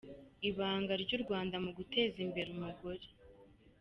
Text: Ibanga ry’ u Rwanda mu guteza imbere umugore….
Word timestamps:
Ibanga 0.49 0.93
ry’ 1.03 1.11
u 1.15 1.19
Rwanda 1.23 1.55
mu 1.63 1.71
guteza 1.77 2.17
imbere 2.25 2.49
umugore…. 2.57 3.05